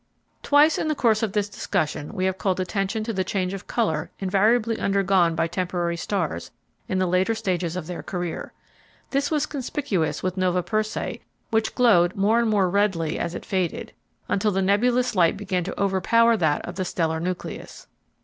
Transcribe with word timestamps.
Twice 0.41 0.79
in 0.79 0.87
the 0.87 0.95
course 0.95 1.21
of 1.21 1.33
this 1.33 1.47
discussion 1.47 2.11
we 2.15 2.25
have 2.25 2.39
called 2.39 2.59
attention 2.59 3.03
to 3.03 3.13
the 3.13 3.23
change 3.23 3.53
of 3.53 3.67
color 3.67 4.09
invariably 4.17 4.79
undergone 4.79 5.35
by 5.35 5.45
temporary 5.45 5.95
stars 5.95 6.49
in 6.87 6.97
the 6.97 7.05
later 7.05 7.35
stages 7.35 7.75
of 7.75 7.85
their 7.85 8.01
career. 8.01 8.51
This 9.11 9.29
was 9.29 9.45
conspicuous 9.45 10.23
with 10.23 10.37
Nova 10.37 10.63
Persei 10.63 11.21
which 11.51 11.75
glowed 11.75 12.15
more 12.15 12.39
and 12.39 12.49
more 12.49 12.67
redly 12.67 13.19
as 13.19 13.35
it 13.35 13.45
faded, 13.45 13.93
until 14.27 14.49
the 14.49 14.63
nebulous 14.63 15.15
light 15.15 15.37
began 15.37 15.63
to 15.65 15.79
overpower 15.79 16.35
that 16.35 16.65
of 16.65 16.77
the 16.77 16.83
stellar 16.83 17.19
nucleus. 17.19 17.85